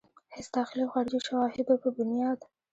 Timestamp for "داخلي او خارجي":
0.57-1.19